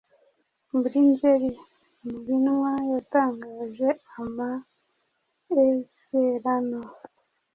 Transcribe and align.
Muri 0.77 0.97
Nzeri, 1.09 1.49
umuhinwa 2.03 2.71
yatangaje 2.91 3.89
amaezerano 4.21 6.79